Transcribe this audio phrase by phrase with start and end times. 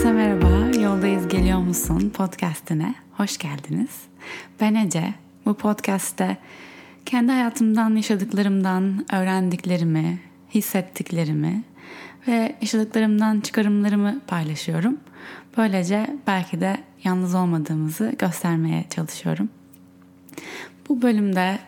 [0.00, 3.90] Herkese merhaba, Yoldayız Geliyor Musun podcastine hoş geldiniz.
[4.60, 5.14] Ben Ece,
[5.46, 6.36] bu podcastte
[7.06, 10.18] kendi hayatımdan, yaşadıklarımdan, öğrendiklerimi,
[10.54, 11.62] hissettiklerimi
[12.28, 14.96] ve yaşadıklarımdan çıkarımlarımı paylaşıyorum.
[15.56, 19.48] Böylece belki de yalnız olmadığımızı göstermeye çalışıyorum.
[20.88, 21.58] Bu bölümde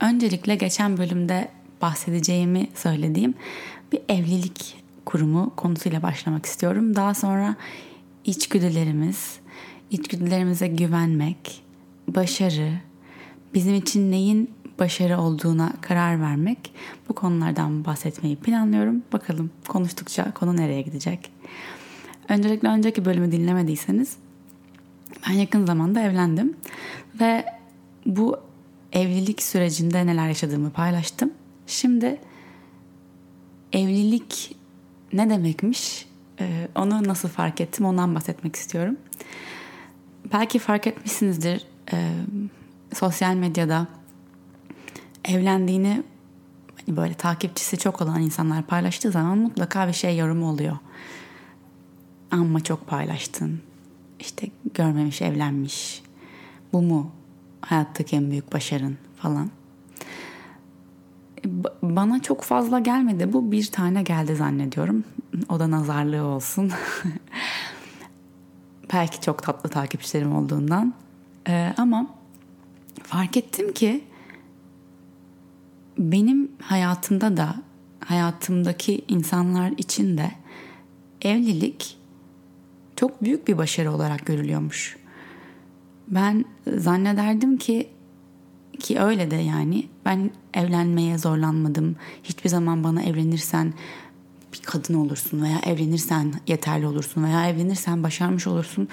[0.00, 1.48] öncelikle geçen bölümde
[1.82, 3.34] bahsedeceğimi söylediğim
[3.92, 4.79] bir evlilik
[5.10, 6.96] kurumu konusuyla başlamak istiyorum.
[6.96, 7.56] Daha sonra
[8.24, 9.38] içgüdülerimiz,
[9.90, 11.62] içgüdülerimize güvenmek,
[12.08, 12.72] başarı,
[13.54, 16.72] bizim için neyin başarı olduğuna karar vermek
[17.08, 19.02] bu konulardan bahsetmeyi planlıyorum.
[19.12, 21.30] Bakalım konuştukça konu nereye gidecek.
[22.28, 24.16] Öncelikle önceki bölümü dinlemediyseniz
[25.28, 26.56] ben yakın zamanda evlendim
[27.20, 27.44] ve
[28.06, 28.36] bu
[28.92, 31.30] evlilik sürecinde neler yaşadığımı paylaştım.
[31.66, 32.20] Şimdi
[33.72, 34.59] evlilik
[35.12, 36.06] ne demekmiş
[36.40, 38.96] ee, onu nasıl fark ettim ondan bahsetmek istiyorum.
[40.32, 42.12] Belki fark etmişsinizdir e,
[42.94, 43.86] sosyal medyada
[45.24, 46.02] evlendiğini
[46.86, 50.76] hani böyle takipçisi çok olan insanlar paylaştığı zaman mutlaka bir şey yorumu oluyor.
[52.30, 53.60] Amma çok paylaştın.
[54.20, 56.02] İşte görmemiş evlenmiş.
[56.72, 57.10] Bu mu
[57.60, 59.50] hayattaki en büyük başarın falan.
[61.82, 63.32] Bana çok fazla gelmedi.
[63.32, 65.04] Bu bir tane geldi zannediyorum.
[65.48, 66.70] O da nazarlığı olsun.
[68.92, 70.94] Belki çok tatlı takipçilerim olduğundan.
[71.48, 72.06] Ee, ama
[73.02, 74.04] fark ettim ki
[75.98, 77.54] benim hayatımda da
[78.04, 80.30] hayatımdaki insanlar için de
[81.22, 81.96] evlilik
[82.96, 84.96] çok büyük bir başarı olarak görülüyormuş.
[86.08, 86.44] Ben
[86.76, 87.88] zannederdim ki
[88.78, 91.96] ki öyle de yani ben evlenmeye zorlanmadım.
[92.22, 93.74] Hiçbir zaman bana evlenirsen
[94.52, 98.88] bir kadın olursun veya evlenirsen yeterli olursun veya evlenirsen başarmış olursun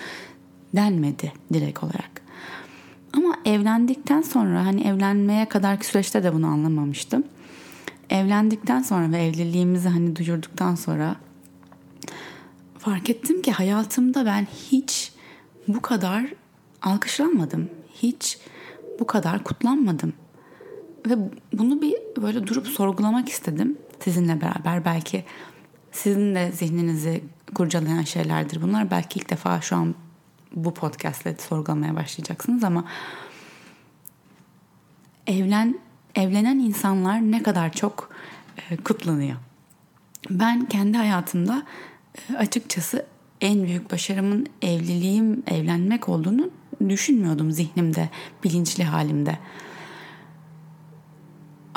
[0.75, 2.21] denmedi direkt olarak.
[3.13, 7.23] Ama evlendikten sonra hani evlenmeye kadarki süreçte de bunu anlamamıştım.
[8.09, 11.15] Evlendikten sonra ve evliliğimizi hani duyurduktan sonra
[12.77, 15.11] fark ettim ki hayatımda ben hiç
[15.67, 16.33] bu kadar
[16.81, 17.69] alkışlanmadım.
[17.95, 18.39] Hiç
[18.99, 20.13] bu kadar kutlanmadım.
[21.05, 21.15] Ve
[21.53, 24.85] bunu bir böyle durup sorgulamak istedim sizinle beraber.
[24.85, 25.23] Belki
[25.91, 27.23] sizin de zihninizi
[27.55, 28.91] kurcalayan şeylerdir bunlar.
[28.91, 29.95] Belki ilk defa şu an
[30.55, 32.85] bu podcastle sorgulamaya başlayacaksınız ama
[35.27, 35.79] evlen
[36.15, 38.09] evlenen insanlar ne kadar çok
[38.69, 39.37] e, kutlanıyor.
[40.29, 41.63] Ben kendi hayatımda
[42.29, 43.05] e, açıkçası
[43.41, 46.49] en büyük başarımın evliliğim, evlenmek olduğunu
[46.89, 48.09] düşünmüyordum zihnimde,
[48.43, 49.39] bilinçli halimde.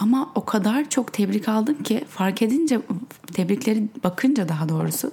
[0.01, 2.81] Ama o kadar çok tebrik aldım ki fark edince
[3.33, 5.13] tebrikleri bakınca daha doğrusu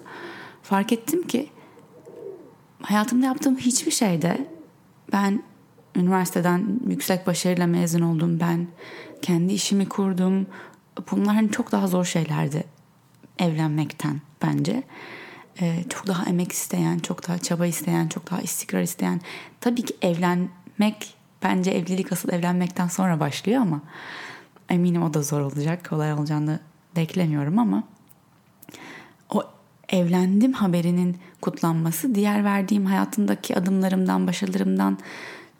[0.63, 1.49] fark ettim ki
[2.81, 4.47] hayatımda yaptığım hiçbir şeyde
[5.11, 5.43] ben
[5.95, 8.39] üniversiteden yüksek başarıyla mezun oldum.
[8.39, 8.67] Ben
[9.21, 10.47] kendi işimi kurdum.
[11.11, 12.63] Bunlar hani çok daha zor şeylerdi
[13.39, 14.83] evlenmekten bence.
[15.61, 19.21] Ee, çok daha emek isteyen, çok daha çaba isteyen, çok daha istikrar isteyen.
[19.61, 23.81] Tabii ki evlenmek bence evlilik asıl evlenmekten sonra başlıyor ama
[24.69, 25.89] eminim o da zor olacak.
[25.89, 26.59] Kolay olacağını
[26.95, 27.83] beklemiyorum ama
[29.29, 29.43] o
[29.89, 34.97] evlendim haberinin kutlanması diğer verdiğim hayatımdaki adımlarımdan, başarılarımdan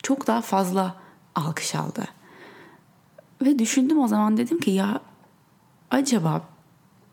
[0.04, 0.96] çok daha fazla
[1.36, 2.06] alkış aldı.
[3.42, 5.02] Ve düşündüm o zaman dedim ki ya
[5.92, 6.42] acaba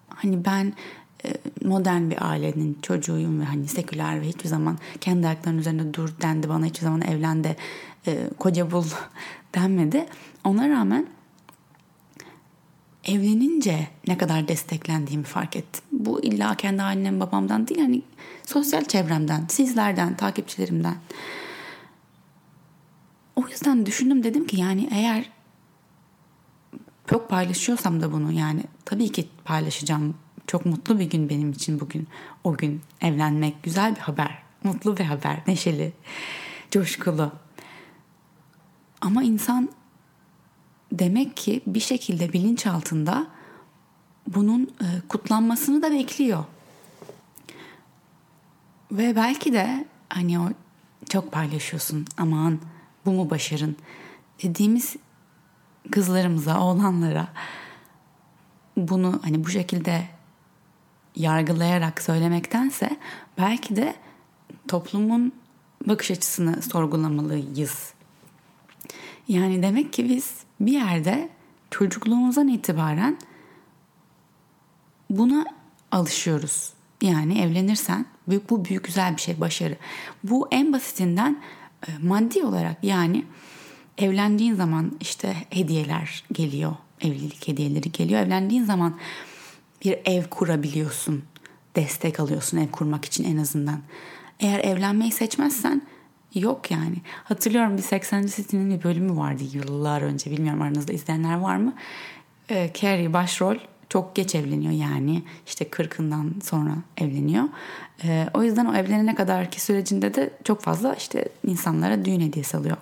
[0.09, 0.73] hani ben
[1.25, 1.35] e,
[1.65, 6.49] modern bir ailenin çocuğuyum ve hani seküler ve hiçbir zaman kendi ayaklarının üzerinde dur dendi
[6.49, 7.57] bana hiçbir zaman evlendi
[8.07, 8.85] e, koca bul
[9.55, 10.07] denmedi.
[10.45, 11.07] Ona rağmen
[13.07, 15.85] evlenince ne kadar desteklendiğimi fark ettim.
[15.93, 18.03] Bu illa kendi annem babamdan değil hani
[18.47, 20.97] sosyal çevremden, sizlerden, takipçilerimden.
[23.37, 25.31] O yüzden düşündüm dedim ki yani eğer
[27.07, 30.15] çok paylaşıyorsam da bunu yani tabii ki paylaşacağım.
[30.47, 32.09] Çok mutlu bir gün benim için bugün.
[32.45, 34.43] O gün evlenmek güzel bir haber.
[34.65, 35.93] Mutlu bir haber, neşeli,
[36.71, 37.33] coşkulu.
[39.01, 39.69] Ama insan
[40.99, 43.27] demek ki bir şekilde bilinç altında
[44.29, 46.45] bunun e, kutlanmasını da bekliyor.
[48.93, 50.49] Ve belki de hani o
[51.09, 52.59] çok paylaşıyorsun aman
[53.07, 53.77] bu mu başarın
[54.43, 54.97] dediğimiz
[55.91, 57.29] kızlarımıza, oğlanlara
[58.77, 60.09] bunu hani bu şekilde
[61.17, 62.97] yargılayarak söylemektense
[63.39, 63.95] belki de
[64.69, 65.33] toplumun
[65.87, 67.95] bakış açısını sorgulamalıyız.
[69.29, 71.29] Yani demek ki biz bir yerde
[71.71, 73.19] çocukluğumuzdan itibaren
[75.11, 75.45] buna
[75.93, 76.73] alışıyoruz.
[77.03, 78.07] Yani evlenirsen
[78.51, 79.77] bu büyük güzel bir şey, başarı.
[80.25, 81.43] Bu en basitinden
[81.89, 83.25] e, maddi olarak yani
[83.99, 86.77] evlendiğin zaman işte hediyeler geliyor.
[87.01, 88.21] Evlilik hediyeleri geliyor.
[88.21, 88.99] Evlendiğin zaman
[89.85, 91.25] bir ev kurabiliyorsun.
[91.77, 93.81] Destek alıyorsun ev kurmak için en azından.
[94.41, 95.83] Eğer evlenmeyi seçmezsen
[96.35, 96.97] yok yani.
[97.25, 98.27] Hatırlıyorum bir 80.
[98.27, 100.31] City'nin bir bölümü vardı yıllar önce.
[100.31, 101.75] Bilmiyorum aranızda izleyenler var mı?
[102.51, 103.57] Ee, Carrie başrol
[103.89, 107.45] çok geç evleniyor yani işte 40'ından sonra evleniyor.
[108.05, 112.77] Ee, o yüzden o evlenene kadarki sürecinde de çok fazla işte insanlara düğün hediyesi alıyor.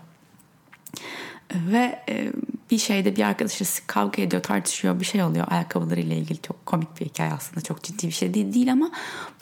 [1.71, 2.33] Ve e,
[2.71, 7.07] bir şeyde bir arkadaşı kavga ediyor, tartışıyor, bir şey oluyor ayakkabılarıyla ilgili çok komik bir
[7.07, 8.91] hikaye aslında çok ciddi bir şey değil, değil ama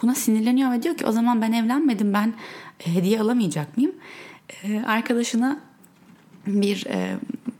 [0.02, 2.34] buna sinirleniyor ve diyor ki o zaman ben evlenmedim ben
[2.86, 3.92] e, hediye alamayacak mıyım?
[4.64, 5.60] E, arkadaşına
[6.46, 7.16] bir e,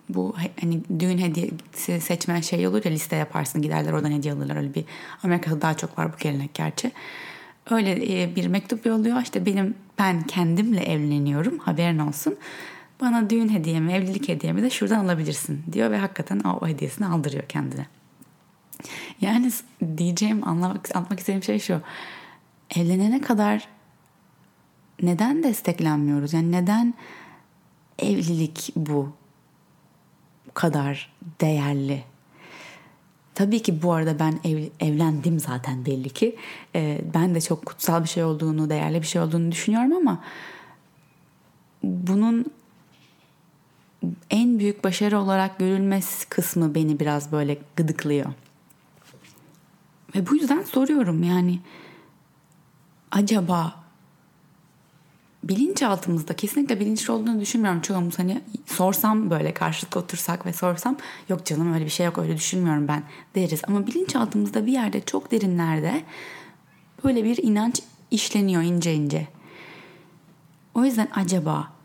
[0.08, 4.74] bu hani düğün hediyesi seçme şey olur ya liste yaparsın giderler oradan hediye alırlar öyle
[4.74, 4.84] bir
[5.22, 6.92] Amerika'da daha çok var bu gelenek gerçi.
[7.70, 12.36] Öyle e, bir mektup yolluyor işte benim ben kendimle evleniyorum haberin olsun.
[13.00, 17.44] Bana düğün hediyemi, evlilik hediyemi de şuradan alabilirsin diyor ve hakikaten o, o hediyesini aldırıyor
[17.48, 17.86] kendine.
[19.20, 19.52] Yani
[19.96, 21.80] diyeceğim, anlamak, anlatmak istediğim şey şu.
[22.76, 23.68] Evlenene kadar
[25.02, 26.32] neden desteklenmiyoruz?
[26.32, 26.94] Yani neden
[27.98, 29.12] evlilik bu
[30.54, 32.04] kadar değerli?
[33.34, 36.36] Tabii ki bu arada ben ev, evlendim zaten belli ki.
[36.74, 40.24] Ee, ben de çok kutsal bir şey olduğunu, değerli bir şey olduğunu düşünüyorum ama
[41.82, 42.46] bunun
[44.30, 48.32] en büyük başarı olarak görülmesi kısmı beni biraz böyle gıdıklıyor.
[50.14, 51.60] Ve bu yüzden soruyorum yani
[53.10, 53.80] acaba
[55.44, 60.96] bilinçaltımızda kesinlikle bilinçli olduğunu düşünmüyorum çoğumuz hani sorsam böyle karşılıklı otursak ve sorsam
[61.28, 63.02] yok canım öyle bir şey yok öyle düşünmüyorum ben
[63.34, 66.02] deriz ama bilinçaltımızda bir yerde çok derinlerde
[67.04, 69.28] böyle bir inanç işleniyor ince ince.
[70.74, 71.79] O yüzden acaba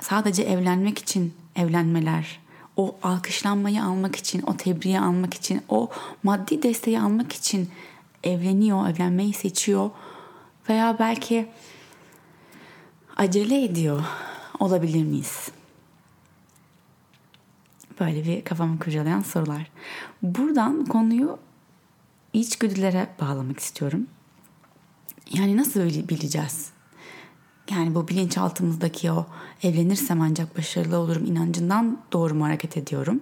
[0.00, 2.40] sadece evlenmek için evlenmeler,
[2.76, 5.90] o alkışlanmayı almak için, o tebriği almak için, o
[6.22, 7.70] maddi desteği almak için
[8.24, 9.90] evleniyor, evlenmeyi seçiyor
[10.68, 11.48] veya belki
[13.16, 14.04] acele ediyor
[14.58, 15.48] olabilir miyiz?
[18.00, 19.70] Böyle bir kafamı kurcalayan sorular.
[20.22, 21.38] Buradan konuyu
[22.32, 24.06] içgüdülere bağlamak istiyorum.
[25.32, 26.73] Yani nasıl bileceğiz?
[27.70, 29.26] Yani bu bilinçaltımızdaki o
[29.62, 33.20] evlenirsem ancak başarılı olurum inancından doğru mu hareket ediyorum?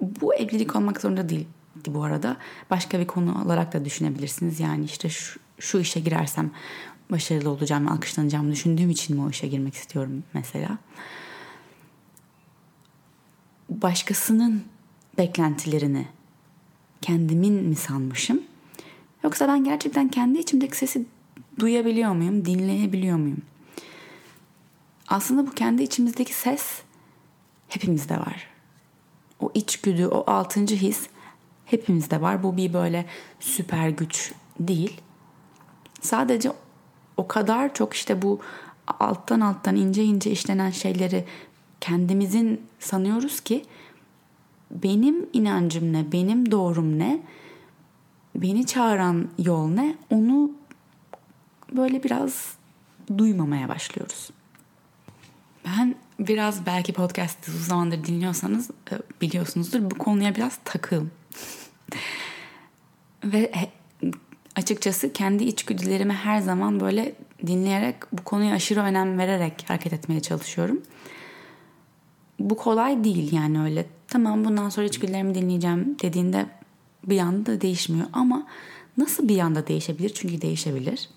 [0.00, 1.46] Bu evlilik olmak zorunda değil
[1.86, 2.36] bu arada.
[2.70, 4.60] Başka bir konu olarak da düşünebilirsiniz.
[4.60, 6.50] Yani işte şu, şu işe girersem
[7.10, 10.78] başarılı olacağım, alkışlanacağımı düşündüğüm için mi o işe girmek istiyorum mesela.
[13.68, 14.62] Başkasının
[15.18, 16.06] beklentilerini
[17.02, 18.42] kendimin mi sanmışım?
[19.24, 21.06] Yoksa ben gerçekten kendi içimdeki sesi
[21.58, 23.42] duyabiliyor muyum, dinleyebiliyor muyum?
[25.08, 26.82] Aslında bu kendi içimizdeki ses
[27.68, 28.46] hepimizde var.
[29.40, 31.06] O içgüdü, o altıncı his
[31.66, 32.42] hepimizde var.
[32.42, 33.06] Bu bir böyle
[33.40, 35.00] süper güç değil.
[36.00, 36.52] Sadece
[37.16, 38.40] o kadar çok işte bu
[39.00, 41.24] alttan alttan ince ince işlenen şeyleri
[41.80, 43.64] kendimizin sanıyoruz ki
[44.70, 47.22] benim inancım ne, benim doğrum ne,
[48.34, 50.50] beni çağıran yol ne onu
[51.72, 52.54] böyle biraz
[53.18, 54.30] duymamaya başlıyoruz.
[55.64, 61.10] Ben biraz belki podcast uzun zamandır dinliyorsanız e, biliyorsunuzdur bu konuya biraz takığım.
[63.24, 63.52] Ve
[64.56, 67.14] açıkçası kendi içgüdülerimi her zaman böyle
[67.46, 70.82] dinleyerek bu konuya aşırı önem vererek hareket etmeye çalışıyorum.
[72.38, 73.86] Bu kolay değil yani öyle.
[74.08, 76.46] Tamam bundan sonra içgüdülerimi dinleyeceğim dediğinde
[77.04, 78.46] bir anda değişmiyor ama
[78.96, 80.08] nasıl bir anda değişebilir?
[80.14, 81.08] Çünkü değişebilir.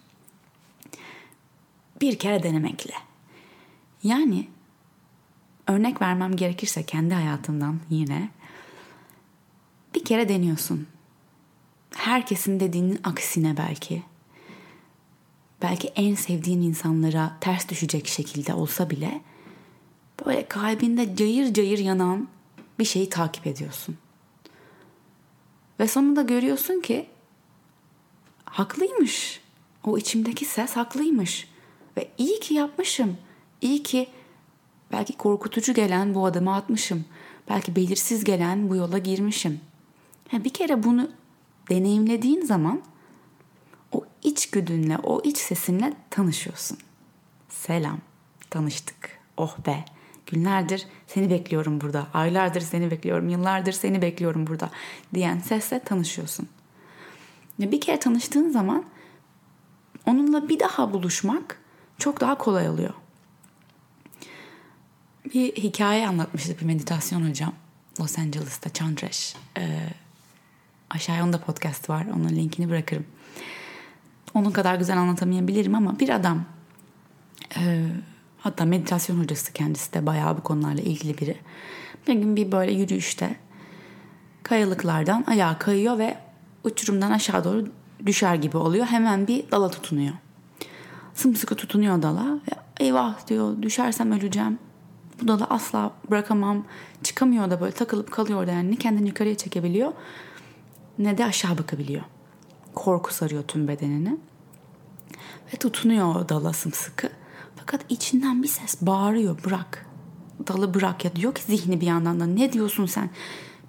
[2.01, 2.93] Bir kere denemekle.
[4.03, 4.47] Yani
[5.67, 8.29] örnek vermem gerekirse kendi hayatımdan yine
[9.95, 10.87] bir kere deniyorsun.
[11.95, 14.03] Herkesin dediğinin aksine belki.
[15.61, 19.21] Belki en sevdiğin insanlara ters düşecek şekilde olsa bile
[20.25, 22.27] böyle kalbinde cayır cayır yanan
[22.79, 23.97] bir şeyi takip ediyorsun.
[25.79, 27.09] Ve sonunda görüyorsun ki
[28.45, 29.41] haklıymış.
[29.83, 31.47] O içimdeki ses haklıymış.
[31.97, 33.17] Ve iyi ki yapmışım.
[33.61, 34.07] İyi ki
[34.91, 37.05] belki korkutucu gelen bu adımı atmışım.
[37.49, 39.61] Belki belirsiz gelen bu yola girmişim.
[40.31, 41.11] Yani bir kere bunu
[41.69, 42.81] deneyimlediğin zaman
[43.91, 46.77] o iç güdünle, o iç sesinle tanışıyorsun.
[47.49, 47.99] Selam,
[48.49, 49.19] tanıştık.
[49.37, 49.85] Oh be,
[50.25, 54.69] günlerdir seni bekliyorum burada, aylardır seni bekliyorum, yıllardır seni bekliyorum burada
[55.13, 56.47] diyen sesle tanışıyorsun.
[57.59, 58.83] Bir kere tanıştığın zaman
[60.05, 61.59] onunla bir daha buluşmak
[61.97, 62.93] çok daha kolay oluyor.
[65.33, 67.53] Bir hikaye anlatmıştı bir meditasyon hocam.
[67.99, 69.35] Los Angeles'ta Chandresh.
[69.57, 69.89] Ee,
[70.89, 72.05] aşağıya onda podcast var.
[72.15, 73.05] Onun linkini bırakırım.
[74.33, 76.45] Onun kadar güzel anlatamayabilirim ama bir adam
[77.57, 77.85] e,
[78.37, 81.37] hatta meditasyon hocası kendisi de bayağı bu konularla ilgili biri.
[82.07, 83.35] Bir gün bir böyle yürüyüşte
[84.43, 86.17] kayalıklardan ayağa kayıyor ve
[86.63, 87.67] uçurumdan aşağı doğru
[88.05, 88.85] düşer gibi oluyor.
[88.85, 90.13] Hemen bir dala tutunuyor.
[91.13, 92.39] Sımsıkı tutunuyor dala
[92.79, 94.59] eyvah diyor düşersem öleceğim.
[95.21, 96.65] Bu dalı asla bırakamam.
[97.03, 98.71] Çıkamıyor da böyle takılıp kalıyor orada yani.
[98.71, 99.93] Ne kendini yukarıya çekebiliyor
[100.99, 102.03] ne de aşağı bakabiliyor.
[102.75, 104.17] Korku sarıyor tüm bedenini.
[105.53, 107.09] Ve tutunuyor dala sımsıkı.
[107.55, 109.85] Fakat içinden bir ses bağırıyor bırak.
[110.47, 113.09] Dalı bırak ya diyor ki zihni bir yandan da ne diyorsun sen?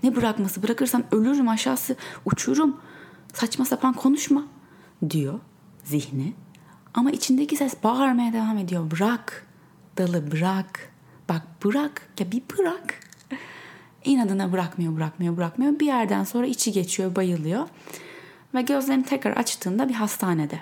[0.02, 2.76] Ne bırakması bırakırsam ölürüm aşağısı uçurum.
[3.34, 4.44] Saçma sapan konuşma
[5.10, 5.40] diyor
[5.84, 6.32] zihni.
[6.94, 8.90] Ama içindeki ses bağırmaya devam ediyor.
[8.90, 9.46] Bırak
[9.98, 10.87] dalı bırak.
[11.28, 13.00] Bak bırak ya bir bırak.
[14.04, 15.80] İnadına bırakmıyor bırakmıyor bırakmıyor.
[15.80, 17.68] Bir yerden sonra içi geçiyor bayılıyor.
[18.54, 20.60] Ve gözlerini tekrar açtığında bir hastanede.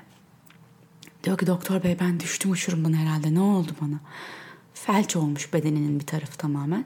[1.25, 3.97] Diyor ki doktor bey ben düştüm uçurumdan herhalde ne oldu bana?
[4.75, 6.85] Felç olmuş bedeninin bir tarafı tamamen.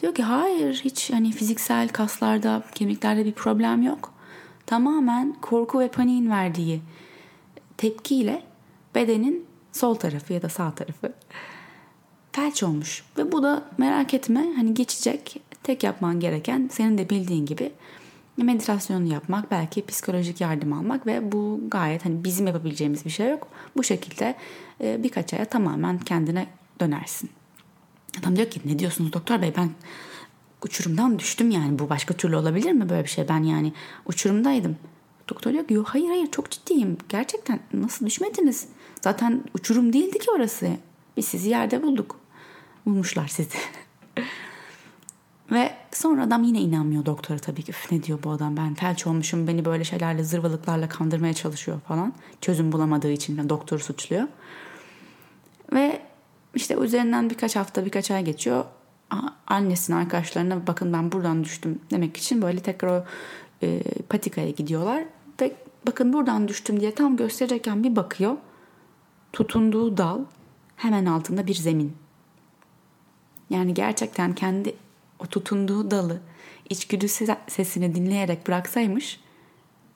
[0.00, 4.14] Diyor ki hayır hiç hani fiziksel kaslarda kemiklerde bir problem yok.
[4.66, 6.80] Tamamen korku ve paniğin verdiği
[7.76, 8.42] tepkiyle
[8.94, 11.12] bedenin sol tarafı ya da sağ tarafı
[12.34, 13.04] felç olmuş.
[13.18, 15.40] Ve bu da merak etme hani geçecek.
[15.62, 17.72] Tek yapman gereken senin de bildiğin gibi
[18.36, 23.48] meditasyonu yapmak, belki psikolojik yardım almak ve bu gayet hani bizim yapabileceğimiz bir şey yok.
[23.76, 24.34] Bu şekilde
[24.80, 26.46] e, birkaç aya tamamen kendine
[26.80, 27.30] dönersin.
[28.20, 29.70] Adam diyor ki ne diyorsunuz doktor bey ben
[30.64, 33.72] uçurumdan düştüm yani bu başka türlü olabilir mi böyle bir şey ben yani
[34.06, 34.76] uçurumdaydım.
[35.28, 38.68] Doktor diyor ki hayır hayır çok ciddiyim gerçekten nasıl düşmediniz
[39.00, 40.68] zaten uçurum değildi ki orası
[41.16, 42.23] biz sizi yerde bulduk
[42.86, 43.58] bulmuşlar sizi.
[45.50, 47.70] Ve sonra adam yine inanmıyor doktora tabii ki.
[47.70, 52.12] Üf ne diyor bu adam ben felç olmuşum beni böyle şeylerle zırvalıklarla kandırmaya çalışıyor falan.
[52.40, 54.28] Çözüm bulamadığı için de doktoru suçluyor.
[55.72, 56.02] Ve
[56.54, 58.64] işte üzerinden birkaç hafta birkaç ay geçiyor.
[59.46, 63.04] Annesinin arkadaşlarına bakın ben buradan düştüm demek için böyle tekrar o
[63.62, 65.04] e, patikaya gidiyorlar.
[65.40, 68.36] Ve bakın buradan düştüm diye tam gösterecekken bir bakıyor.
[69.32, 70.20] Tutunduğu dal
[70.76, 72.03] hemen altında bir zemin.
[73.50, 74.76] Yani gerçekten kendi
[75.18, 76.20] o tutunduğu dalı
[76.70, 77.08] içgüdü
[77.48, 79.20] sesini dinleyerek bıraksaymış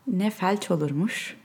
[0.07, 1.37] ne felç olurmuş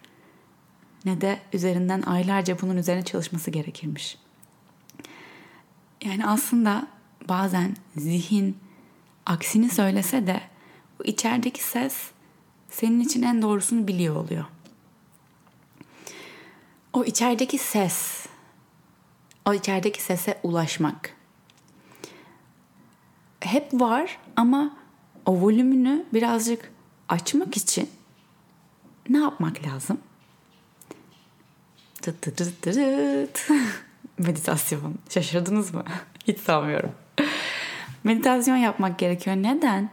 [1.06, 4.18] ne de üzerinden aylarca bunun üzerine çalışması gerekirmiş.
[6.04, 6.88] Yani aslında
[7.30, 8.58] bazen zihin
[9.26, 10.42] aksini söylese de
[11.00, 12.12] bu içerideki ses
[12.70, 14.46] senin için en doğrusunu biliyor oluyor.
[16.94, 18.26] O içerideki ses,
[19.46, 21.16] o içerideki sese ulaşmak
[23.46, 24.78] hep var ama
[25.26, 26.72] o volümünü birazcık
[27.10, 27.90] açmak için
[29.10, 29.98] ne yapmak lazım?
[34.18, 34.96] Meditasyon.
[35.10, 35.84] Şaşırdınız mı?
[36.28, 36.92] Hiç sanmıyorum.
[38.04, 39.36] Meditasyon yapmak gerekiyor.
[39.36, 39.90] Neden?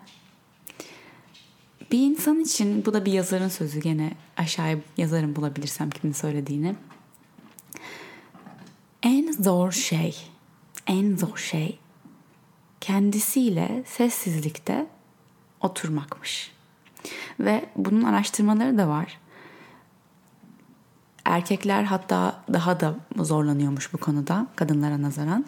[1.92, 6.74] Bir insan için bu da bir yazarın sözü gene aşağıya yazarım bulabilirsem kimin söylediğini.
[9.02, 10.16] En zor şey,
[10.86, 11.78] en zor şey
[12.80, 14.86] kendisiyle sessizlikte
[15.60, 16.52] oturmakmış.
[17.40, 19.18] Ve bunun araştırmaları da var.
[21.24, 25.44] Erkekler hatta daha da zorlanıyormuş bu konuda kadınlara nazaran.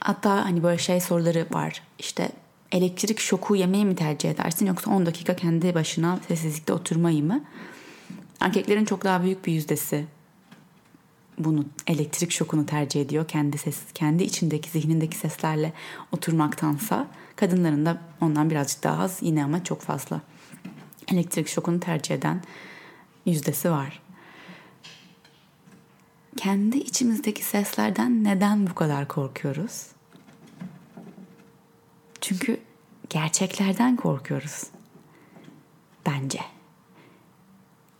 [0.00, 1.82] Hatta hani böyle şey soruları var.
[1.98, 2.32] İşte
[2.72, 7.44] elektrik şoku yemeyi mi tercih edersin yoksa 10 dakika kendi başına sessizlikte oturmayı mı?
[8.40, 10.06] Erkeklerin çok daha büyük bir yüzdesi
[11.44, 15.72] bunu elektrik şokunu tercih ediyor kendi ses kendi içindeki zihnindeki seslerle
[16.12, 17.06] oturmaktansa
[17.36, 20.20] kadınların da ondan birazcık daha az yine ama çok fazla
[21.12, 22.42] elektrik şokunu tercih eden
[23.26, 24.02] yüzdesi var.
[26.36, 29.86] Kendi içimizdeki seslerden neden bu kadar korkuyoruz?
[32.20, 32.60] Çünkü
[33.10, 34.62] gerçeklerden korkuyoruz.
[36.06, 36.40] Bence.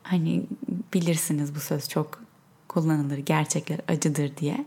[0.03, 0.47] Hani
[0.95, 2.23] bilirsiniz bu söz çok
[2.71, 4.65] kullanılır gerçekler acıdır diye.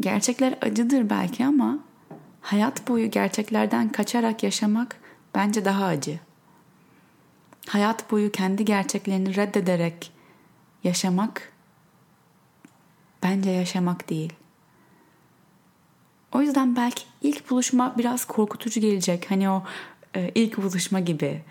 [0.00, 1.78] Gerçekler acıdır belki ama
[2.40, 4.96] hayat boyu gerçeklerden kaçarak yaşamak
[5.34, 6.20] bence daha acı.
[7.68, 10.12] Hayat boyu kendi gerçeklerini reddederek
[10.84, 11.52] yaşamak
[13.22, 14.32] bence yaşamak değil.
[16.32, 19.30] O yüzden belki ilk buluşma biraz korkutucu gelecek.
[19.30, 19.62] Hani o
[20.14, 21.42] e, ilk buluşma gibi.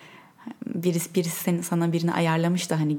[0.65, 2.97] birisi, birisi seni, sana birini ayarlamış da hani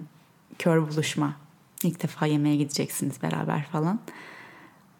[0.58, 1.45] kör buluşma.
[1.82, 4.00] İlk defa yemeğe gideceksiniz beraber falan.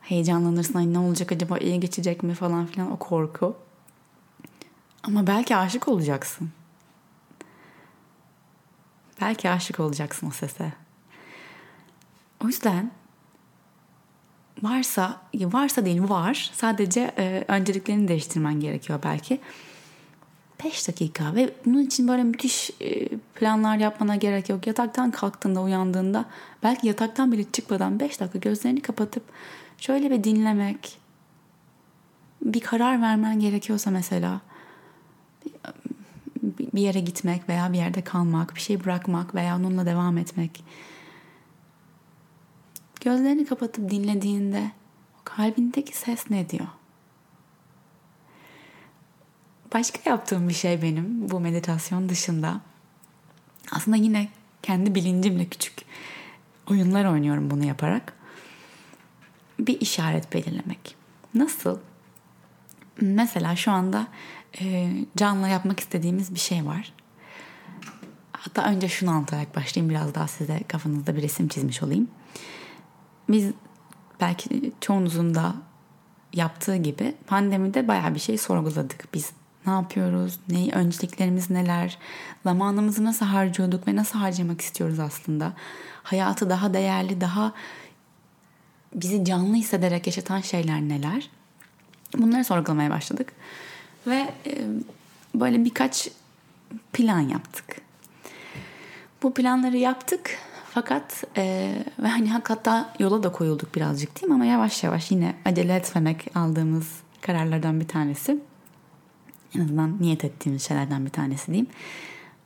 [0.00, 3.56] Heyecanlanırsın hani ne olacak acaba iyi geçecek mi falan filan o korku.
[5.02, 6.50] Ama belki aşık olacaksın.
[9.20, 10.72] Belki aşık olacaksın o sese.
[12.44, 12.90] O yüzden
[14.62, 16.50] varsa varsa değil var.
[16.54, 19.40] Sadece e, önceliklerini değiştirmen gerekiyor belki.
[20.64, 24.66] 5 dakika ve bunun için böyle müthiş e, planlar yapmana gerek yok.
[24.66, 26.24] Yataktan kalktığında, uyandığında
[26.62, 29.22] belki yataktan bile çıkmadan 5 dakika gözlerini kapatıp
[29.78, 30.98] şöyle bir dinlemek,
[32.42, 34.40] bir karar vermen gerekiyorsa mesela
[36.42, 40.64] bir yere gitmek veya bir yerde kalmak, bir şey bırakmak veya onunla devam etmek.
[43.00, 44.70] Gözlerini kapatıp dinlediğinde
[45.24, 46.66] kalbindeki ses ne diyor?
[49.74, 52.60] Başka yaptığım bir şey benim bu meditasyon dışında.
[53.72, 54.28] Aslında yine
[54.62, 55.74] kendi bilincimle küçük
[56.70, 58.12] oyunlar oynuyorum bunu yaparak.
[59.58, 60.96] Bir işaret belirlemek.
[61.34, 61.78] Nasıl?
[63.00, 64.06] Mesela şu anda
[64.60, 64.90] e,
[65.48, 66.92] yapmak istediğimiz bir şey var.
[68.32, 72.08] Hatta önce şunu anlatarak başlayayım biraz daha size kafanızda bir resim çizmiş olayım.
[73.28, 73.50] Biz
[74.20, 75.54] belki çoğunuzun da
[76.32, 79.14] yaptığı gibi pandemide bayağı bir şey sorguladık.
[79.14, 79.32] Biz
[79.66, 81.98] ne yapıyoruz, ne önceliklerimiz neler,
[82.44, 85.52] zamanımızı nasıl harcıyorduk ve nasıl harcamak istiyoruz aslında.
[86.02, 87.52] Hayatı daha değerli, daha
[88.94, 91.30] bizi canlı hissederek yaşatan şeyler neler?
[92.18, 93.32] Bunları sorgulamaya başladık.
[94.06, 94.58] Ve e,
[95.34, 96.08] böyle birkaç
[96.92, 97.64] plan yaptık.
[99.22, 100.38] Bu planları yaptık
[100.70, 104.34] fakat e, ve hani hatta yola da koyulduk birazcık değil mi?
[104.34, 106.88] Ama yavaş yavaş yine acele etmemek aldığımız
[107.20, 108.38] kararlardan bir tanesi.
[109.54, 111.66] En azından niyet ettiğimiz şeylerden bir tanesi diyeyim.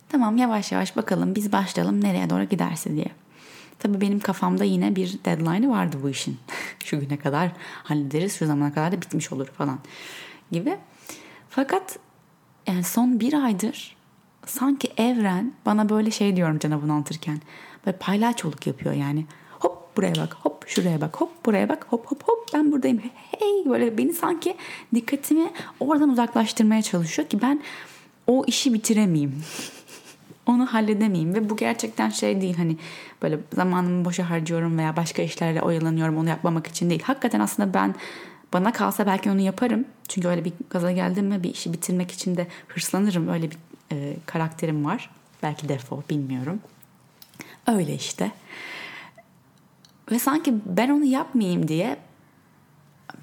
[0.09, 3.11] Tamam yavaş yavaş bakalım biz başlayalım nereye doğru giderse diye.
[3.79, 6.39] Tabii benim kafamda yine bir deadline'ı vardı bu işin.
[6.85, 7.51] şu güne kadar
[7.83, 9.79] hallederiz, şu zamana kadar da bitmiş olur falan
[10.53, 10.79] gibi.
[11.49, 11.99] Fakat
[12.67, 13.97] yani son bir aydır
[14.47, 17.41] sanki evren bana böyle şey diyorum cana bunu anlatırken.
[17.87, 19.27] Böyle paylaçoluk yapıyor yani.
[20.01, 23.01] Buraya bak, hop şuraya bak, hop buraya bak, hop hop hop ben buradayım.
[23.39, 24.57] Hey böyle beni sanki
[24.95, 27.63] dikkatimi oradan uzaklaştırmaya çalışıyor ki ben
[28.27, 29.43] o işi bitiremeyeyim.
[30.47, 32.77] Onu halledemeyeyim ve bu gerçekten şey değil hani
[33.23, 37.03] böyle zamanımı boşa harcıyorum veya başka işlerle oyalanıyorum onu yapmamak için değil.
[37.03, 37.95] Hakikaten aslında ben
[38.53, 39.85] bana kalsa belki onu yaparım.
[40.09, 43.29] Çünkü öyle bir gaza geldim mi bir işi bitirmek için de hırslanırım.
[43.29, 43.57] Öyle bir
[43.93, 45.11] e, karakterim var.
[45.43, 46.61] Belki defo bilmiyorum.
[47.67, 48.31] Öyle işte.
[50.11, 51.97] Ve sanki ben onu yapmayayım diye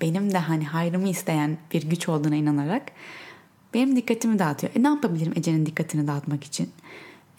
[0.01, 2.91] benim de hani hayrımı isteyen bir güç olduğuna inanarak
[3.73, 4.75] benim dikkatimi dağıtıyor.
[4.75, 6.71] E ne yapabilirim Ece'nin dikkatini dağıtmak için?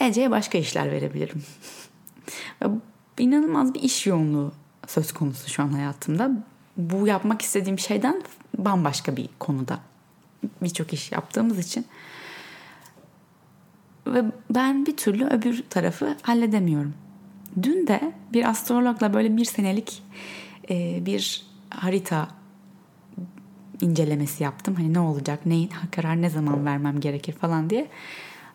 [0.00, 1.42] Ece'ye başka işler verebilirim.
[2.62, 2.66] Ve
[3.18, 4.52] inanılmaz bir iş yoğunluğu
[4.86, 6.30] söz konusu şu an hayatımda.
[6.76, 8.22] Bu yapmak istediğim şeyden
[8.58, 9.80] bambaşka bir konuda.
[10.62, 11.86] Birçok iş yaptığımız için.
[14.06, 16.94] Ve ben bir türlü öbür tarafı halledemiyorum.
[17.62, 20.02] Dün de bir astrologla böyle bir senelik
[20.70, 22.28] e, bir harita
[23.80, 24.74] incelemesi yaptım.
[24.74, 27.88] Hani ne olacak, neyin karar ne zaman vermem gerekir falan diye.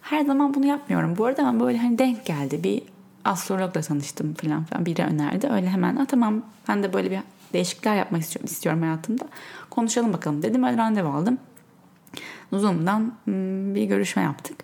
[0.01, 1.17] Her zaman bunu yapmıyorum.
[1.17, 2.63] Bu arada ben böyle hani denk geldi.
[2.63, 2.81] Bir
[3.25, 5.47] astrologla tanıştım falan falan biri önerdi.
[5.47, 7.19] Öyle hemen ha tamam ben de böyle bir
[7.53, 9.23] değişiklikler yapmak istiyorum hayatımda.
[9.69, 10.63] Konuşalım bakalım dedim.
[10.63, 11.37] Öyle randevu aldım.
[12.53, 14.63] Zoom'dan hmm, bir görüşme yaptık.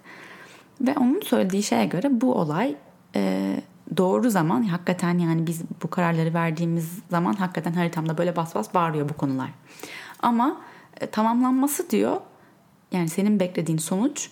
[0.81, 2.75] Ve onun söylediği şeye göre bu olay
[3.15, 3.55] e,
[3.97, 9.09] doğru zaman hakikaten yani biz bu kararları verdiğimiz zaman hakikaten haritamda böyle bas bas bağırıyor
[9.09, 9.49] bu konular.
[10.19, 10.57] Ama
[11.01, 12.17] e, tamamlanması diyor
[12.91, 14.29] yani senin beklediğin sonuç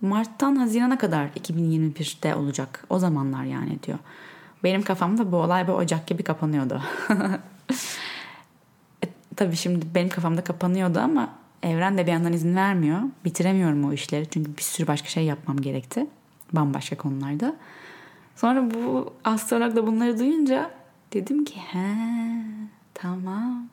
[0.00, 2.84] Mart'tan Haziran'a kadar 2021'de olacak.
[2.90, 3.98] O zamanlar yani diyor.
[4.64, 6.82] Benim kafamda bu olay bu Ocak gibi kapanıyordu.
[9.04, 11.28] e, tabii şimdi benim kafamda kapanıyordu ama
[11.62, 13.00] evren de bir yandan izin vermiyor.
[13.24, 16.06] Bitiremiyorum o işleri çünkü bir sürü başka şey yapmam gerekti.
[16.52, 17.56] Bambaşka konularda.
[18.36, 20.70] Sonra bu astrolog da bunları duyunca
[21.12, 21.96] dedim ki he
[22.94, 23.68] tamam.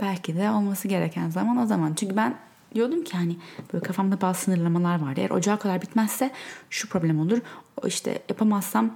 [0.00, 1.94] Belki de olması gereken zaman o zaman.
[1.94, 2.34] Çünkü ben
[2.74, 3.36] diyordum ki hani
[3.72, 5.20] böyle kafamda bazı sınırlamalar vardı.
[5.20, 6.30] Eğer ocağa kadar bitmezse
[6.70, 7.38] şu problem olur.
[7.86, 8.90] İşte yapamazsam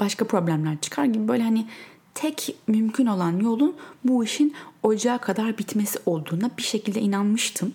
[0.00, 1.66] başka problemler çıkar gibi böyle hani
[2.14, 7.74] tek mümkün olan yolun bu işin ocağa kadar bitmesi olduğuna bir şekilde inanmıştım.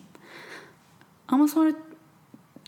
[1.28, 1.72] Ama sonra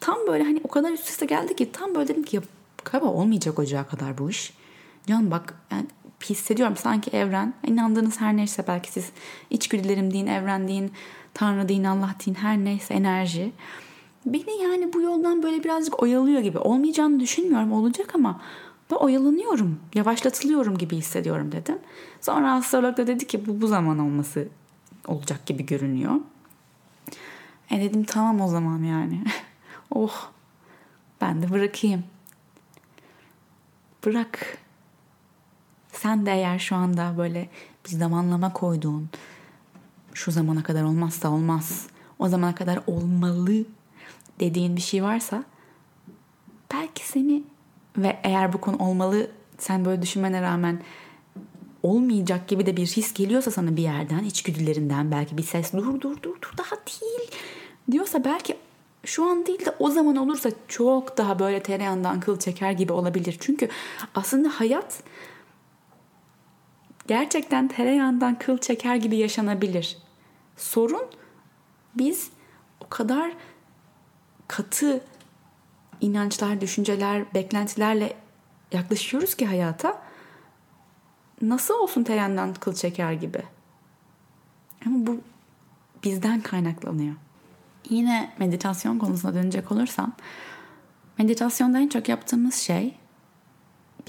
[0.01, 2.41] tam böyle hani o kadar üst üste geldi ki tam böyle dedim ki ya
[2.85, 4.53] galiba olmayacak ocağa kadar bu iş.
[5.07, 5.85] Can bak yani
[6.29, 9.11] hissediyorum sanki evren inandığınız her neyse belki siz
[9.49, 10.91] içgüdülerim deyin, evren deyin,
[11.33, 13.51] Tanrı deyin, Allah deyin her neyse enerji
[14.25, 16.57] beni yani bu yoldan böyle birazcık oyalıyor gibi.
[16.57, 18.41] Olmayacağını düşünmüyorum olacak ama
[18.91, 21.79] ben oyalanıyorum, yavaşlatılıyorum gibi hissediyorum dedim.
[22.21, 24.47] Sonra astrolog da dedi ki bu bu zaman olması
[25.07, 26.15] olacak gibi görünüyor.
[27.71, 29.23] E dedim tamam o zaman yani.
[29.91, 30.29] oh
[31.21, 32.03] ben de bırakayım.
[34.05, 34.57] Bırak.
[35.91, 37.49] Sen de eğer şu anda böyle
[37.85, 39.09] bir zamanlama koyduğun
[40.13, 41.88] şu zamana kadar olmazsa olmaz.
[42.19, 43.65] O zamana kadar olmalı
[44.39, 45.43] dediğin bir şey varsa
[46.73, 47.43] belki seni
[47.97, 50.81] ve eğer bu konu olmalı sen böyle düşünmene rağmen
[51.83, 56.17] olmayacak gibi de bir his geliyorsa sana bir yerden içgüdülerinden belki bir ses dur dur
[56.23, 57.31] dur dur daha değil
[57.91, 58.57] diyorsa belki
[59.05, 63.38] şu an değil de o zaman olursa çok daha böyle tereyağından kıl çeker gibi olabilir.
[63.39, 63.69] Çünkü
[64.15, 65.03] aslında hayat
[67.07, 69.97] gerçekten tereyağından kıl çeker gibi yaşanabilir.
[70.57, 71.05] Sorun
[71.95, 72.29] biz
[72.79, 73.31] o kadar
[74.47, 75.01] katı
[76.01, 78.17] inançlar, düşünceler, beklentilerle
[78.71, 80.01] yaklaşıyoruz ki hayata.
[81.41, 83.43] Nasıl olsun tereyağından kıl çeker gibi.
[84.85, 85.21] Ama bu
[86.03, 87.15] bizden kaynaklanıyor.
[87.89, 90.13] Yine meditasyon konusuna dönecek olursam
[91.17, 92.97] meditasyonda en çok yaptığımız şey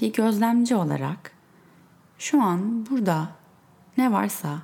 [0.01, 1.31] bir gözlemci olarak
[2.19, 3.29] şu an burada
[3.97, 4.61] ne varsa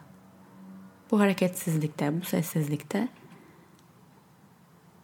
[1.11, 3.07] bu hareketsizlikte, bu sessizlikte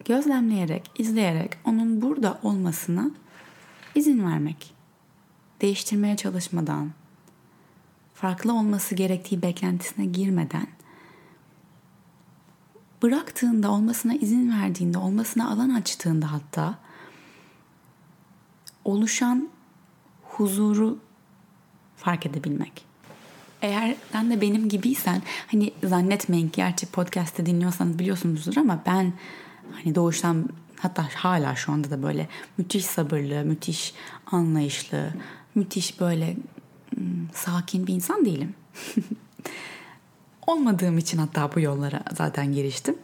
[0.04, 3.10] gözlemleyerek, izleyerek onun burada olmasına
[3.94, 4.74] izin vermek.
[5.60, 6.90] Değiştirmeye çalışmadan,
[8.14, 10.66] farklı olması gerektiği beklentisine girmeden
[13.04, 16.78] bıraktığında, olmasına izin verdiğinde, olmasına alan açtığında hatta
[18.84, 19.48] oluşan
[20.22, 20.98] huzuru
[21.96, 22.84] fark edebilmek.
[23.62, 29.12] Eğer sen de benim gibiysen hani zannetmeyin ki gerçi podcast'te dinliyorsanız biliyorsunuzdur ama ben
[29.72, 33.94] hani doğuştan hatta hala şu anda da böyle müthiş sabırlı, müthiş
[34.26, 35.10] anlayışlı,
[35.54, 36.36] müthiş böyle
[36.94, 38.54] hmm, sakin bir insan değilim.
[40.46, 42.96] Olmadığım için hatta bu yollara zaten giriştim.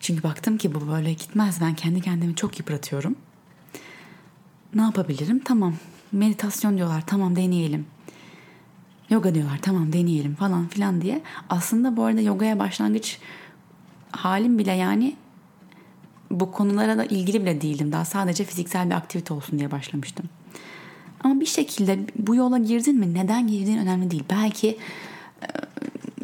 [0.00, 1.60] Çünkü baktım ki bu böyle gitmez.
[1.60, 3.16] Ben kendi kendimi çok yıpratıyorum.
[4.74, 5.38] Ne yapabilirim?
[5.44, 5.74] Tamam.
[6.12, 7.02] Meditasyon diyorlar.
[7.06, 7.86] Tamam deneyelim.
[9.10, 9.58] Yoga diyorlar.
[9.62, 11.22] Tamam deneyelim falan filan diye.
[11.50, 13.18] Aslında bu arada yogaya başlangıç
[14.10, 15.16] halim bile yani
[16.30, 17.92] bu konulara da ilgili bile değildim.
[17.92, 20.26] Daha sadece fiziksel bir aktivite olsun diye başlamıştım.
[21.20, 24.24] Ama bir şekilde bu yola girdin mi neden girdiğin önemli değil.
[24.30, 24.78] Belki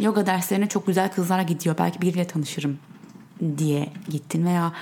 [0.00, 1.76] yoga derslerine çok güzel kızlar gidiyor.
[1.78, 2.78] Belki biriyle tanışırım
[3.58, 4.72] diye gittin veya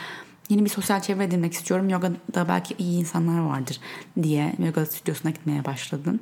[0.48, 1.88] yeni bir sosyal çevre edinmek istiyorum.
[1.88, 3.80] Yoga'da belki iyi insanlar vardır
[4.22, 6.20] diye yoga stüdyosuna gitmeye başladın.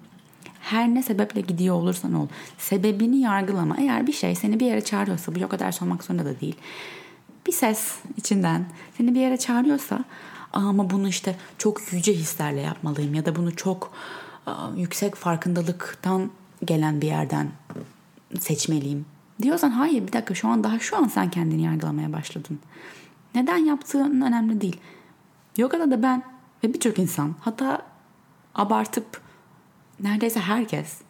[0.61, 2.29] Her ne sebeple gidiyor olursan ol.
[2.59, 3.77] Sebebini yargılama.
[3.79, 6.57] Eğer bir şey seni bir yere çağırıyorsa bu yoga dersi olmak zorunda da değil.
[7.47, 10.05] Bir ses içinden seni bir yere çağırıyorsa
[10.53, 13.93] ama bunu işte çok yüce hislerle yapmalıyım ya da bunu çok
[14.77, 16.31] yüksek farkındalıktan
[16.65, 17.51] gelen bir yerden
[18.43, 19.07] seçmeliyim
[19.43, 22.59] diyorsan hayır bir dakika şu an daha şu an sen kendini yargılamaya başladın.
[23.35, 24.81] Neden yaptığın önemli değil.
[25.57, 26.23] Yogada da ben
[26.65, 27.83] ve birçok insan hatta
[28.55, 29.21] abartıp
[30.01, 31.01] neredeyse herkes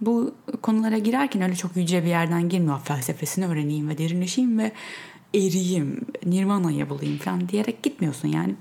[0.00, 2.80] bu konulara girerken öyle çok yüce bir yerden girmiyor.
[2.80, 4.72] Felsefesini öğreneyim ve derinleşeyim ve
[5.34, 8.54] eriyim, nirvana'yı bulayım falan diyerek gitmiyorsun yani.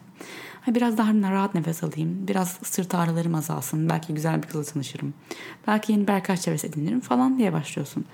[0.67, 2.27] Biraz daha rahat nefes alayım.
[2.27, 3.89] Biraz sırt ağrılarım azalsın.
[3.89, 5.13] Belki güzel bir kızla tanışırım.
[5.67, 8.05] Belki yeni bir arkadaş çevresi edinirim falan diye başlıyorsun.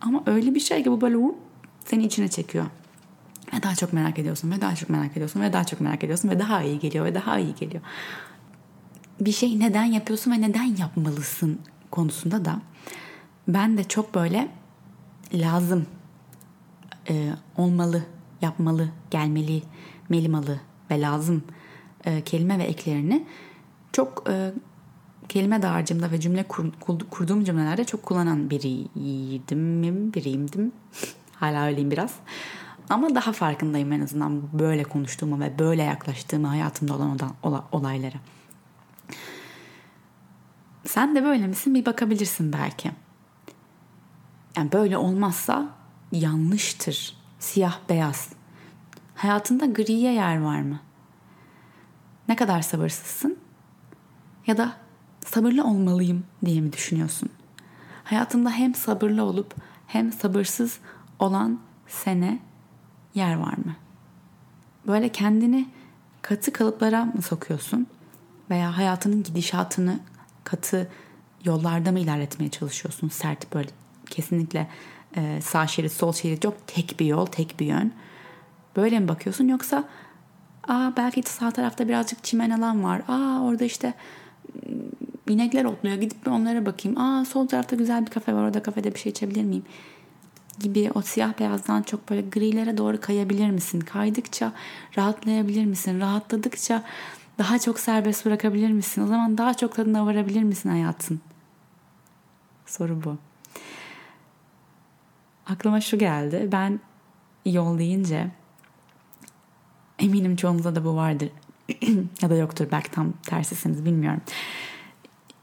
[0.00, 1.16] Ama öyle bir şey ki bu böyle
[1.84, 2.66] seni içine çekiyor.
[3.54, 6.28] Ve daha çok merak ediyorsun ve daha çok merak ediyorsun ve daha çok merak ediyorsun
[6.28, 7.82] ve daha iyi geliyor ve daha iyi geliyor.
[9.20, 12.60] Bir şey neden yapıyorsun ve neden yapmalısın konusunda da
[13.48, 14.48] ben de çok böyle
[15.34, 15.86] lazım,
[17.08, 18.02] e, olmalı,
[18.42, 19.62] yapmalı, gelmeli,
[20.08, 21.42] melimalı ve lazım
[22.08, 23.24] e, kelime ve eklerini
[23.92, 24.52] çok e,
[25.28, 26.66] kelime dağarcığımda ve cümle kur,
[27.10, 30.72] kurduğum cümlelerde çok kullanan biriydim, biriyimdim.
[31.34, 32.14] Hala öyleyim biraz.
[32.90, 36.94] Ama daha farkındayım en azından böyle konuştuğumu ve böyle yaklaştığımı hayatımda
[37.42, 38.16] olan olaylara.
[40.84, 42.90] Sen de böyle misin bir bakabilirsin belki.
[44.56, 45.68] Yani böyle olmazsa
[46.12, 47.16] yanlıştır.
[47.38, 48.28] Siyah beyaz.
[49.14, 50.80] Hayatında griye yer var mı?
[52.28, 53.38] Ne kadar sabırsızsın?
[54.46, 54.72] Ya da
[55.26, 57.28] sabırlı olmalıyım diye mi düşünüyorsun?
[58.04, 59.54] Hayatında hem sabırlı olup
[59.86, 60.78] hem sabırsız
[61.18, 62.38] olan sene
[63.14, 63.76] yer var mı?
[64.86, 65.68] Böyle kendini
[66.22, 67.86] katı kalıplara mı sokuyorsun?
[68.50, 70.00] Veya hayatının gidişatını
[70.44, 70.90] katı
[71.44, 73.08] yollarda mı ilerletmeye çalışıyorsun?
[73.08, 73.68] Sert böyle
[74.10, 74.68] kesinlikle
[75.40, 77.92] sağ şerit sol şerit yok tek bir yol tek bir yön.
[78.76, 79.84] Böyle mi bakıyorsun yoksa
[80.68, 83.02] Aa belki sağ tarafta birazcık çimen alan var.
[83.08, 83.94] Aa orada işte
[85.28, 85.96] inekler otluyor.
[85.96, 86.98] Gidip bir onlara bakayım.
[86.98, 88.42] Aa sol tarafta güzel bir kafe var.
[88.42, 89.64] Orada kafede bir şey içebilir miyim?
[90.60, 93.80] Gibi o siyah beyazdan çok böyle grilere doğru kayabilir misin?
[93.80, 94.52] Kaydıkça
[94.98, 96.00] rahatlayabilir misin?
[96.00, 96.82] Rahatladıkça
[97.38, 99.02] daha çok serbest bırakabilir misin?
[99.02, 101.20] O zaman daha çok tadına varabilir misin hayatın?
[102.66, 103.16] Soru bu.
[105.46, 106.48] Aklıma şu geldi.
[106.52, 106.80] Ben
[107.46, 108.30] yol deyince
[109.98, 111.28] eminim çoğunuzda da bu vardır.
[112.22, 114.20] ya da yoktur belki tam tersisiniz bilmiyorum.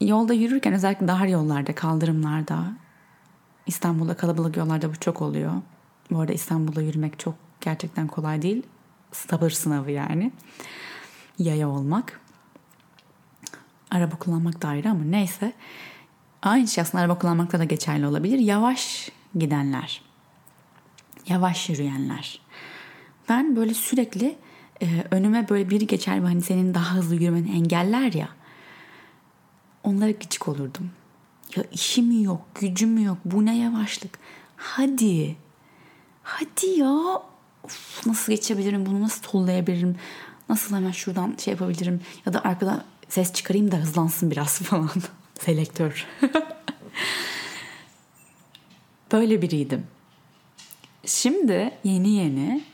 [0.00, 2.72] Yolda yürürken özellikle dar yollarda, kaldırımlarda,
[3.66, 5.52] İstanbul'da kalabalık yollarda bu çok oluyor.
[6.10, 8.62] Bu arada İstanbul'da yürümek çok gerçekten kolay değil.
[9.12, 10.32] Sabır sınavı yani.
[11.38, 12.20] Yaya olmak.
[13.90, 15.52] Araba kullanmak da ayrı ama neyse.
[16.42, 18.38] Aynı şey aslında araba kullanmakta da geçerli olabilir.
[18.38, 20.02] Yavaş gidenler.
[21.28, 22.40] Yavaş yürüyenler.
[23.28, 24.36] Ben böyle sürekli
[24.82, 28.28] e, önüme böyle biri geçer ve hani senin daha hızlı yürümeni engeller ya.
[29.84, 30.90] Onlara gıcık olurdum.
[31.56, 33.18] Ya işim yok, gücüm yok.
[33.24, 34.18] Bu ne yavaşlık.
[34.56, 35.36] Hadi.
[36.22, 37.22] Hadi ya.
[37.62, 38.86] Of, nasıl geçebilirim?
[38.86, 39.96] Bunu nasıl tollayabilirim?
[40.48, 42.00] Nasıl hemen şuradan şey yapabilirim?
[42.26, 44.90] Ya da arkada ses çıkarayım da hızlansın biraz falan.
[45.40, 46.06] Selektör.
[49.12, 49.86] Böyle biriydim.
[51.06, 52.64] Şimdi yeni yeni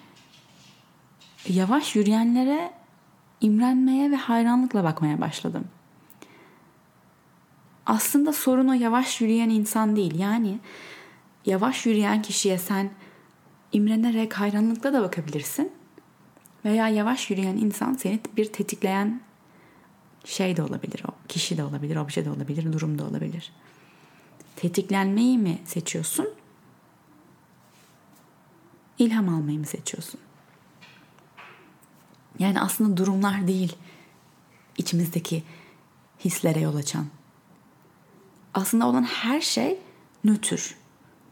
[1.48, 2.72] yavaş yürüyenlere
[3.40, 5.64] imrenmeye ve hayranlıkla bakmaya başladım.
[7.86, 10.18] Aslında sorun o yavaş yürüyen insan değil.
[10.18, 10.58] Yani
[11.46, 12.90] yavaş yürüyen kişiye sen
[13.72, 15.72] imrenerek hayranlıkla da bakabilirsin.
[16.64, 19.20] Veya yavaş yürüyen insan seni bir tetikleyen
[20.24, 21.02] şey de olabilir.
[21.08, 23.52] O kişi de olabilir, obje de olabilir, durum da olabilir.
[24.56, 26.28] Tetiklenmeyi mi seçiyorsun?
[28.98, 30.20] İlham almayı mı seçiyorsun?
[32.42, 33.76] Yani aslında durumlar değil
[34.78, 35.42] içimizdeki
[36.24, 37.06] hislere yol açan.
[38.54, 39.78] Aslında olan her şey
[40.24, 40.74] nötr.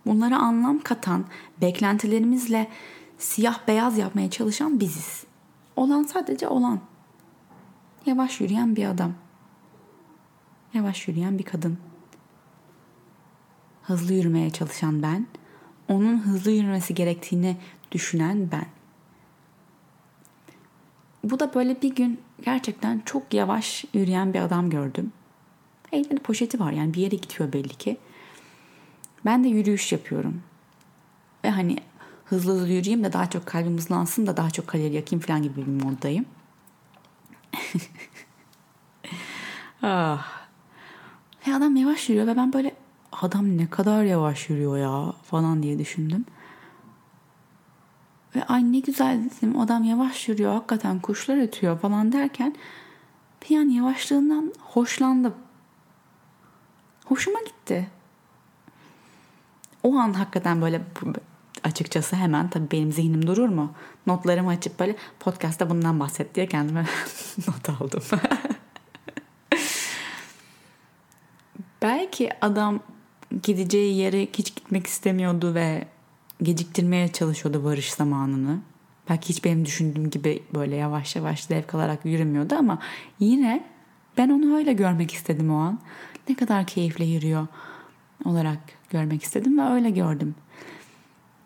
[0.07, 1.25] Bunlara anlam katan,
[1.61, 2.69] beklentilerimizle
[3.19, 5.25] siyah beyaz yapmaya çalışan biziz.
[5.77, 6.81] Olan sadece olan.
[8.07, 9.13] Yavaş yürüyen bir adam.
[10.75, 11.79] Yavaş yürüyen bir kadın.
[13.83, 15.27] Hızlı yürümeye çalışan ben.
[15.89, 17.57] Onun hızlı yürümesi gerektiğini
[17.93, 18.67] düşünen ben.
[21.25, 25.13] Bu da böyle bir gün gerçekten çok yavaş yürüyen bir adam gördüm.
[25.93, 27.97] Elinde poşeti var yani bir yere gidiyor belli ki.
[29.25, 30.43] Ben de yürüyüş yapıyorum.
[31.45, 31.77] Ve hani
[32.25, 35.57] hızlı hızlı yürüyeyim de daha çok kalbim hızlansın da daha çok kalori yakayım falan gibi
[35.57, 36.25] bir moddayım.
[39.83, 40.41] ah.
[41.47, 42.75] Ve adam yavaş yürüyor ve ben böyle
[43.13, 46.25] adam ne kadar yavaş yürüyor ya falan diye düşündüm.
[48.37, 52.55] Ve ay ne güzel dedim adam yavaş yürüyor hakikaten kuşlar ötüyor falan derken
[53.43, 55.35] bir an yavaşlığından hoşlandım.
[57.05, 57.91] Hoşuma gitti.
[59.83, 60.83] O an hakikaten böyle
[61.65, 63.73] açıkçası hemen tabii benim zihnim durur mu?
[64.07, 66.87] Notlarımı açıp böyle podcast'ta bundan bahset diye kendime
[67.49, 68.03] not aldım.
[71.83, 72.81] Belki adam
[73.43, 75.89] gideceği yere hiç gitmek istemiyordu ve
[76.43, 78.59] geciktirmeye çalışıyordu varış zamanını.
[79.09, 82.79] Belki hiç benim düşündüğüm gibi böyle yavaş yavaş zevk alarak yürümüyordu ama
[83.19, 83.65] yine
[84.17, 85.79] ben onu öyle görmek istedim o an.
[86.29, 87.47] Ne kadar keyifle yürüyor
[88.25, 88.59] olarak
[88.91, 90.35] görmek istedim ve öyle gördüm.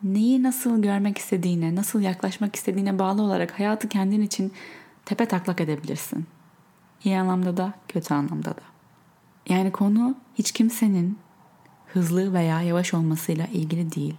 [0.03, 4.53] Neyi nasıl görmek istediğine, nasıl yaklaşmak istediğine bağlı olarak hayatı kendin için
[5.05, 6.27] tepe taklak edebilirsin.
[7.05, 8.63] İyi anlamda da, kötü anlamda da.
[9.49, 11.19] Yani konu hiç kimsenin
[11.93, 14.15] hızlı veya yavaş olmasıyla ilgili değil.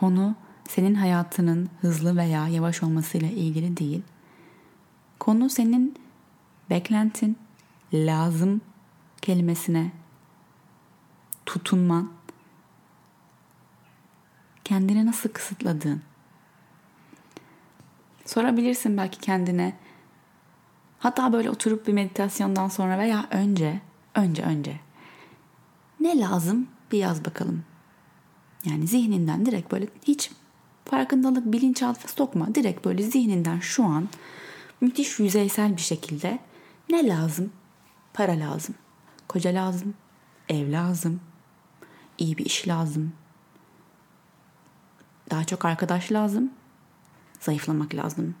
[0.00, 0.34] Konu
[0.68, 4.02] senin hayatının hızlı veya yavaş olmasıyla ilgili değil.
[5.18, 5.94] Konu senin
[6.70, 7.38] beklentin,
[7.92, 8.60] lazım
[9.22, 9.92] kelimesine
[11.46, 12.12] tutunman,
[14.64, 16.02] kendini nasıl kısıtladığın.
[18.26, 19.76] Sorabilirsin belki kendine.
[20.98, 23.80] Hatta böyle oturup bir meditasyondan sonra veya önce,
[24.14, 24.80] önce önce
[26.00, 27.64] ne lazım bir yaz bakalım.
[28.66, 30.30] Yani zihninden direkt böyle hiç
[30.84, 32.54] farkındalık, bilinçaltı sokma.
[32.54, 34.08] Direkt böyle zihninden şu an
[34.80, 36.38] müthiş yüzeysel bir şekilde
[36.90, 37.52] ne lazım?
[38.14, 38.74] Para lazım.
[39.28, 39.94] Koca lazım.
[40.48, 41.20] Ev lazım.
[42.18, 43.12] iyi bir iş lazım.
[45.30, 46.50] Daha çok arkadaş lazım.
[47.40, 48.34] Zayıflamak lazım.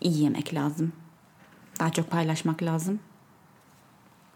[0.00, 0.92] iyi yemek lazım.
[1.80, 3.00] Daha çok paylaşmak lazım.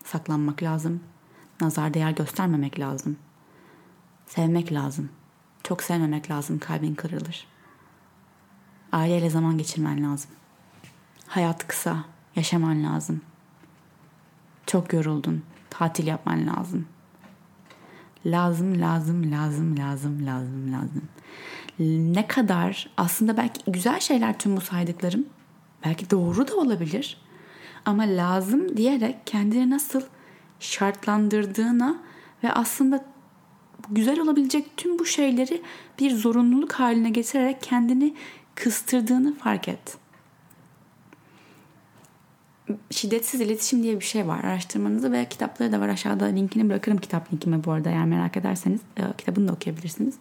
[0.04, 1.00] Saklanmak lazım.
[1.60, 3.16] Nazar değer göstermemek lazım.
[4.34, 5.08] Sevmek lazım.
[5.62, 7.46] Çok sevmemek lazım kalbin kırılır.
[8.92, 10.30] Aileyle zaman geçirmen lazım.
[11.26, 12.04] Hayat kısa.
[12.36, 13.20] Yaşaman lazım.
[14.66, 15.42] Çok yoruldun.
[15.70, 16.86] Tatil yapman lazım.
[18.26, 21.02] Lazım, lazım, lazım, lazım, lazım, lazım.
[22.14, 25.26] Ne kadar aslında belki güzel şeyler tüm bu saydıklarım.
[25.84, 27.20] Belki doğru da olabilir.
[27.84, 30.02] Ama lazım diyerek kendini nasıl
[30.60, 31.96] şartlandırdığına
[32.44, 33.09] ve aslında
[33.88, 35.62] güzel olabilecek tüm bu şeyleri
[35.98, 38.14] bir zorunluluk haline getirerek kendini
[38.54, 39.98] kıstırdığını fark et.
[42.90, 44.44] Şiddetsiz iletişim diye bir şey var.
[44.44, 45.88] Araştırmanızı ve kitapları da var.
[45.88, 50.14] Aşağıda linkini bırakırım kitap linkimi bu arada eğer merak ederseniz e, kitabını da okuyabilirsiniz.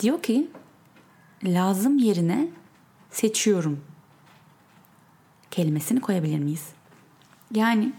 [0.00, 0.48] Diyor ki
[1.44, 2.48] lazım yerine
[3.10, 3.80] seçiyorum
[5.50, 6.68] kelimesini koyabilir miyiz?
[7.54, 7.92] Yani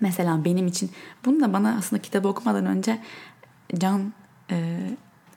[0.00, 0.90] mesela benim için
[1.24, 3.00] bunu da bana aslında kitabı okumadan önce
[3.78, 4.12] Can
[4.50, 4.78] e,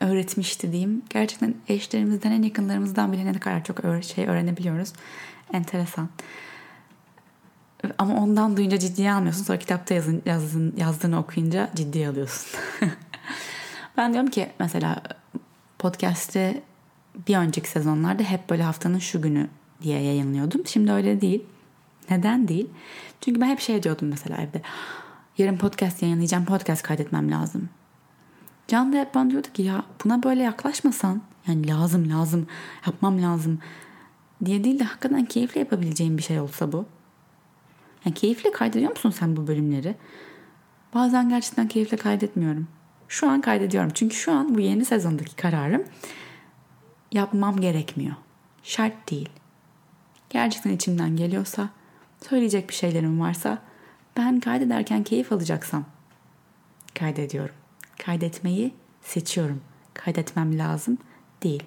[0.00, 1.02] öğretmişti diyeyim.
[1.10, 4.92] Gerçekten eşlerimizden en yakınlarımızdan bile ne kadar çok şey öğrenebiliyoruz.
[5.52, 6.08] Enteresan.
[7.98, 9.44] Ama ondan duyunca ciddiye almıyorsun.
[9.44, 12.60] Sonra kitapta yazın, yazın, yazdığını okuyunca ciddiye alıyorsun.
[13.96, 15.02] ben diyorum ki mesela
[15.78, 16.62] podcast'te
[17.28, 19.48] bir önceki sezonlarda hep böyle haftanın şu günü
[19.82, 20.66] diye yayınlıyordum.
[20.66, 21.44] Şimdi öyle değil.
[22.10, 22.70] Neden değil?
[23.20, 24.62] Çünkü ben hep şey diyordum mesela evde.
[25.38, 27.68] Yarın podcast yayınlayacağım, podcast kaydetmem lazım.
[28.68, 32.46] Can da hep bana diyordu ki ya buna böyle yaklaşmasan yani lazım lazım
[32.86, 33.58] yapmam lazım
[34.44, 36.86] diye değil de hakikaten keyifle yapabileceğim bir şey olsa bu.
[38.04, 39.94] Yani keyifle kaydediyor musun sen bu bölümleri?
[40.94, 42.68] Bazen gerçekten keyifle kaydetmiyorum.
[43.08, 43.90] Şu an kaydediyorum.
[43.94, 45.84] Çünkü şu an bu yeni sezondaki kararım
[47.12, 48.14] yapmam gerekmiyor.
[48.62, 49.28] Şart değil.
[50.30, 51.68] Gerçekten içimden geliyorsa,
[52.28, 53.58] söyleyecek bir şeylerim varsa,
[54.16, 55.84] ben kaydederken keyif alacaksam
[56.94, 57.54] kaydediyorum.
[58.04, 59.60] Kaydetmeyi seçiyorum.
[59.94, 60.98] Kaydetmem lazım
[61.42, 61.62] değil.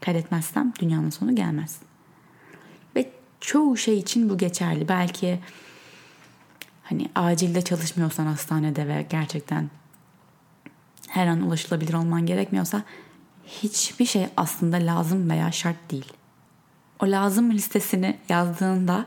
[0.00, 1.78] Kaydetmezsem dünyanın sonu gelmez.
[2.96, 3.10] Ve
[3.40, 4.88] çoğu şey için bu geçerli.
[4.88, 5.40] Belki
[6.82, 9.70] hani acilde çalışmıyorsan hastanede ve gerçekten
[11.08, 12.82] her an ulaşılabilir olman gerekmiyorsa
[13.46, 16.12] hiçbir şey aslında lazım veya şart değil.
[17.00, 19.06] O lazım listesini yazdığında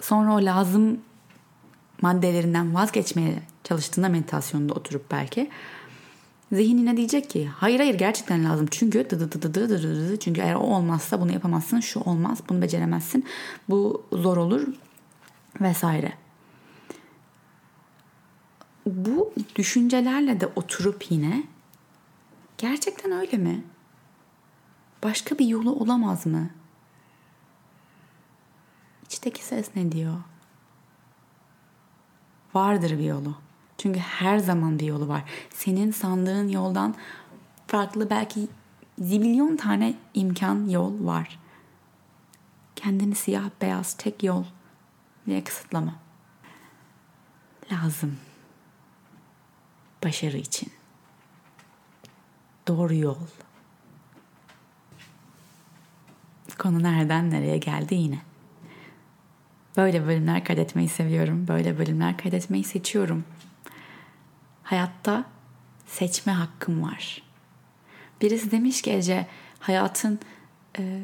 [0.00, 1.00] sonra o lazım
[2.02, 5.50] maddelerinden vazgeçmeye çalıştığında meditasyonda oturup belki
[6.52, 10.18] zihnine diyecek ki hayır hayır gerçekten lazım çünkü dı dı dı dı dı dı dı
[10.18, 13.24] çünkü eğer o olmazsa bunu yapamazsın şu olmaz bunu beceremezsin
[13.68, 14.66] bu zor olur
[15.60, 16.12] vesaire.
[18.86, 21.42] Bu düşüncelerle de oturup yine
[22.58, 23.64] gerçekten öyle mi?
[25.02, 26.50] Başka bir yolu olamaz mı?
[29.10, 30.16] İçteki ses ne diyor?
[32.54, 33.34] Vardır bir yolu.
[33.78, 35.24] Çünkü her zaman bir yolu var.
[35.50, 36.94] Senin sandığın yoldan
[37.66, 38.48] farklı belki
[38.98, 41.38] zibilyon tane imkan yol var.
[42.76, 44.44] Kendini siyah beyaz tek yol
[45.26, 45.94] diye kısıtlama.
[47.72, 48.16] Lazım.
[50.04, 50.72] Başarı için.
[52.68, 53.16] Doğru yol.
[56.58, 58.29] Konu nereden nereye geldi yine.
[59.80, 61.48] Böyle bölümler kaydetmeyi seviyorum.
[61.48, 63.24] Böyle bölümler kaydetmeyi seçiyorum.
[64.62, 65.24] Hayatta
[65.86, 67.22] seçme hakkım var.
[68.20, 69.26] Birisi demiş ki Ece
[69.58, 70.18] hayatın
[70.78, 71.00] e,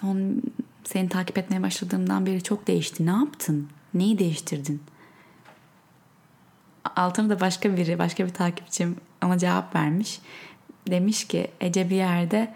[0.00, 0.42] son
[0.84, 3.06] seni takip etmeye başladığımdan beri çok değişti.
[3.06, 3.68] Ne yaptın?
[3.94, 4.82] Neyi değiştirdin?
[6.96, 10.20] Altına da başka biri, başka bir takipçim ona cevap vermiş.
[10.90, 12.54] Demiş ki Ece bir yerde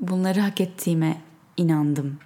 [0.00, 1.20] bunları hak ettiğime
[1.56, 2.18] inandım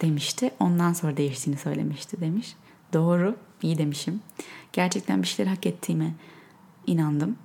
[0.00, 0.50] demişti.
[0.60, 2.56] Ondan sonra değiştiğini söylemişti demiş.
[2.92, 4.20] Doğru, iyi demişim.
[4.72, 6.14] Gerçekten bir şeyleri hak ettiğime
[6.86, 7.36] inandım.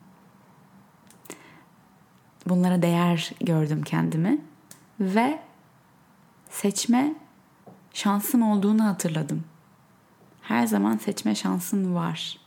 [2.45, 4.41] Bunlara değer gördüm kendimi
[4.99, 5.39] ve
[6.49, 7.15] seçme
[7.93, 9.43] şansım olduğunu hatırladım.
[10.41, 12.39] Her zaman seçme şansın var.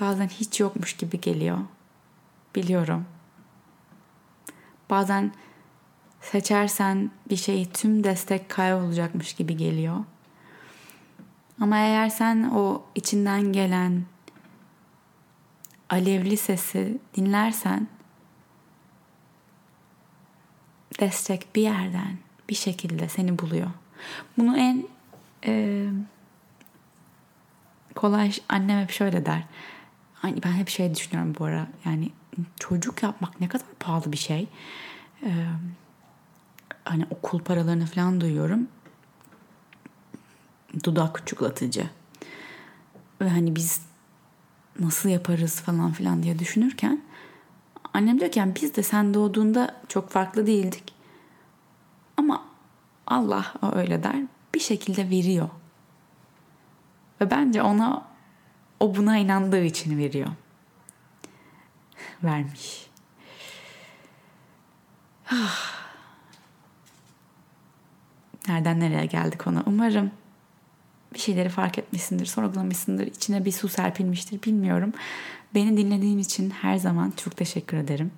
[0.00, 1.58] Bazen hiç yokmuş gibi geliyor.
[2.54, 3.04] Biliyorum.
[4.90, 5.32] Bazen
[6.22, 9.96] seçersen bir şeyi tüm destek kaybolacakmış gibi geliyor.
[11.60, 14.02] Ama eğer sen o içinden gelen
[15.90, 17.88] alevli sesi dinlersen
[21.00, 22.18] destek bir yerden
[22.48, 23.70] bir şekilde seni buluyor.
[24.38, 24.86] Bunu en
[25.46, 25.86] e,
[27.94, 29.44] kolay annem hep şöyle der.
[30.14, 31.66] Hani ben hep şey düşünüyorum bu ara.
[31.84, 32.10] Yani
[32.60, 34.48] çocuk yapmak ne kadar pahalı bir şey.
[35.22, 35.46] Ee,
[36.84, 38.68] hani okul paralarını falan duyuyorum.
[40.84, 41.86] Dudak çuklatıcı.
[43.20, 43.82] Ve hani biz
[44.80, 47.02] nasıl yaparız falan filan diye düşünürken
[47.94, 50.94] Annem diyor ki yani biz de sen doğduğunda çok farklı değildik.
[52.16, 52.44] Ama
[53.06, 54.16] Allah o öyle der.
[54.54, 55.48] Bir şekilde veriyor.
[57.20, 58.06] Ve bence ona
[58.80, 60.28] o buna inandığı için veriyor.
[62.22, 62.90] Vermiş.
[68.48, 69.62] Nereden nereye geldik ona?
[69.66, 70.10] Umarım
[71.14, 74.92] bir şeyleri fark etmişsindir, sorgulamışsındır, içine bir su serpilmiştir bilmiyorum.
[75.54, 78.10] Beni dinlediğin için her zaman çok teşekkür ederim.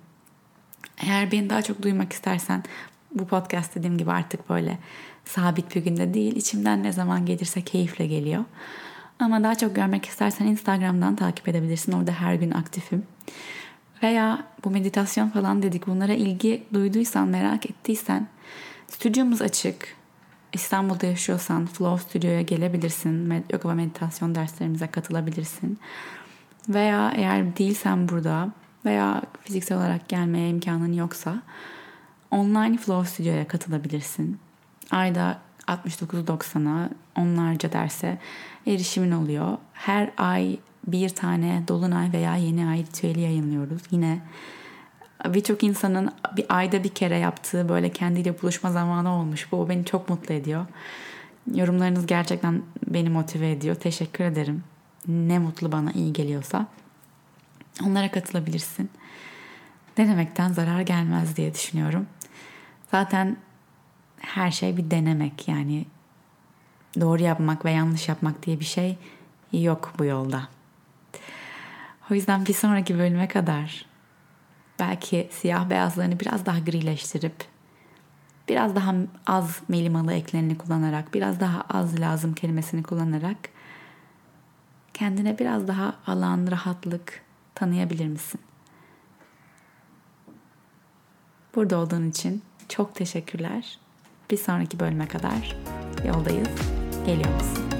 [0.97, 2.63] Eğer beni daha çok duymak istersen
[3.11, 4.79] bu podcast dediğim gibi artık böyle
[5.25, 6.35] sabit bir günde değil.
[6.35, 8.43] içimden ne zaman gelirse keyifle geliyor.
[9.19, 11.91] Ama daha çok görmek istersen Instagram'dan takip edebilirsin.
[11.91, 13.03] Orada her gün aktifim.
[14.03, 15.87] Veya bu meditasyon falan dedik.
[15.87, 18.27] Bunlara ilgi duyduysan, merak ettiysen
[18.87, 19.95] stüdyomuz açık.
[20.55, 23.43] İstanbul'da yaşıyorsan Flow Studio'ya gelebilirsin.
[23.53, 25.79] Yoga ve meditasyon derslerimize katılabilirsin.
[26.69, 28.49] Veya eğer değilsen burada
[28.85, 31.41] veya fiziksel olarak gelmeye imkanın yoksa
[32.31, 34.39] online Flow Studio'ya katılabilirsin.
[34.91, 38.17] Ayda 69.90'a onlarca derse
[38.67, 39.57] erişimin oluyor.
[39.73, 43.81] Her ay bir tane dolunay veya yeni ay ritüeli yayınlıyoruz.
[43.91, 44.21] Yine
[45.25, 49.51] birçok insanın bir ayda bir kere yaptığı böyle kendiyle buluşma zamanı olmuş.
[49.51, 50.65] Bu beni çok mutlu ediyor.
[51.53, 53.75] Yorumlarınız gerçekten beni motive ediyor.
[53.75, 54.63] Teşekkür ederim.
[55.07, 56.67] Ne mutlu bana iyi geliyorsa.
[57.85, 58.89] Onlara katılabilirsin.
[59.97, 62.07] Denemekten zarar gelmez diye düşünüyorum.
[62.91, 63.37] Zaten
[64.19, 65.85] her şey bir denemek yani
[66.99, 68.97] doğru yapmak ve yanlış yapmak diye bir şey
[69.53, 70.47] yok bu yolda.
[72.11, 73.85] O yüzden bir sonraki bölüme kadar
[74.79, 77.35] belki siyah beyazlarını biraz daha grileştirip
[78.49, 78.93] biraz daha
[79.27, 83.37] az melimalı eklerini kullanarak biraz daha az lazım kelimesini kullanarak
[84.93, 87.21] kendine biraz daha alan, rahatlık
[87.55, 88.39] tanıyabilir misin?
[91.55, 93.79] Burada olduğun için çok teşekkürler.
[94.31, 95.57] Bir sonraki bölüme kadar
[96.07, 96.49] yoldayız.
[97.05, 97.74] Geliyor musun?